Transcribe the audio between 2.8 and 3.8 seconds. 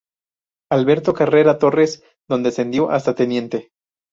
hasta teniente.